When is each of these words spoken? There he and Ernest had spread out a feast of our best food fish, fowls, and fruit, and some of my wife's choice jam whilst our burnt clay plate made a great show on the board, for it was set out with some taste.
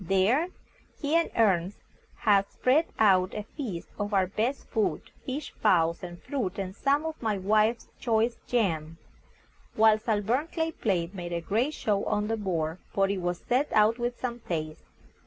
There 0.03 0.47
he 0.99 1.15
and 1.15 1.29
Ernest 1.35 1.77
had 2.15 2.49
spread 2.49 2.87
out 2.97 3.35
a 3.35 3.43
feast 3.43 3.87
of 3.99 4.15
our 4.15 4.25
best 4.25 4.67
food 4.67 5.03
fish, 5.27 5.53
fowls, 5.61 6.01
and 6.01 6.19
fruit, 6.19 6.57
and 6.57 6.75
some 6.75 7.05
of 7.05 7.21
my 7.21 7.37
wife's 7.37 7.87
choice 7.99 8.37
jam 8.47 8.97
whilst 9.75 10.09
our 10.09 10.19
burnt 10.23 10.53
clay 10.53 10.71
plate 10.71 11.13
made 11.13 11.33
a 11.33 11.39
great 11.39 11.75
show 11.75 12.03
on 12.05 12.29
the 12.29 12.37
board, 12.37 12.79
for 12.91 13.07
it 13.11 13.21
was 13.21 13.45
set 13.47 13.71
out 13.73 13.99
with 13.99 14.19
some 14.19 14.39
taste. 14.39 14.81